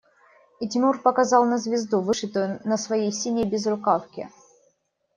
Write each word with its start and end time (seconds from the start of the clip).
И 0.59 0.67
Тимур 0.67 0.99
показал 0.99 1.45
на 1.45 1.59
звезду, 1.59 2.01
вышитую 2.01 2.59
на 2.63 2.75
своей 2.77 3.11
синей 3.11 3.45
безрукавке. 3.47 4.31